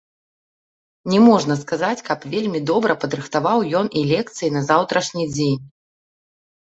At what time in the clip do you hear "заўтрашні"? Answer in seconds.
4.71-5.29